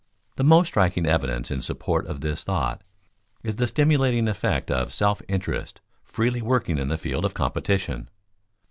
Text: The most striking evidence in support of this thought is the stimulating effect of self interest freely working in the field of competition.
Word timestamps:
The 0.35 0.43
most 0.43 0.69
striking 0.69 1.05
evidence 1.05 1.51
in 1.51 1.61
support 1.61 2.07
of 2.07 2.21
this 2.21 2.43
thought 2.43 2.81
is 3.43 3.57
the 3.57 3.67
stimulating 3.67 4.27
effect 4.27 4.71
of 4.71 4.91
self 4.91 5.21
interest 5.27 5.79
freely 6.03 6.41
working 6.41 6.79
in 6.79 6.87
the 6.87 6.97
field 6.97 7.23
of 7.23 7.35
competition. 7.35 8.09